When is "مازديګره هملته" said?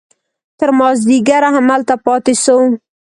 0.79-1.95